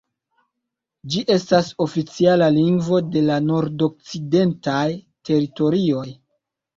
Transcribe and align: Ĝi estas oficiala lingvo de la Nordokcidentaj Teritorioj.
Ĝi 1.15 1.19
estas 1.33 1.67
oficiala 1.83 2.47
lingvo 2.55 3.01
de 3.15 3.21
la 3.25 3.35
Nordokcidentaj 3.49 4.81
Teritorioj. 5.31 6.07